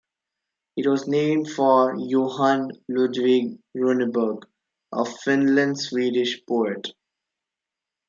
[0.77, 4.45] It was named for Johan Ludvig Runeberg,
[4.91, 6.87] a Finland-Swedish poet.